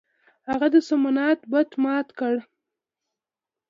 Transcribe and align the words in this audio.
هغه 0.49 0.67
د 0.73 0.75
سومنات 0.87 1.39
معبد 1.51 1.71
مات 1.83 2.07
کړ. 2.19 2.35